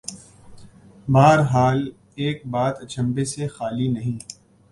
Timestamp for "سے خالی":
3.25-3.87